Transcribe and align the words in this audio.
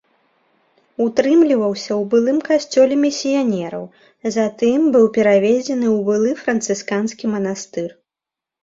Утрымліваўся 1.03 1.87
ў 1.87 2.07
былым 2.13 2.39
касцёле 2.49 2.95
місіянераў, 3.05 3.85
затым 4.37 4.79
быў 4.97 5.05
пераведзены 5.21 5.87
ў 5.95 5.99
былы 6.11 6.29
францысканскі 6.43 7.25
манастыр. 7.39 7.89